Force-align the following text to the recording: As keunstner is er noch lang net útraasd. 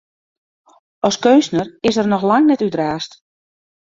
As 1.09 1.19
keunstner 1.25 1.67
is 1.91 1.97
er 2.03 2.09
noch 2.13 2.25
lang 2.29 2.47
net 2.53 2.63
útraasd. 2.69 3.11